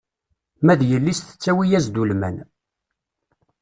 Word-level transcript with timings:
Ma 0.65 0.73
d 0.79 0.81
yelli-s 0.89 1.19
tettawi-as-d 1.21 1.95
ulman. 2.01 2.37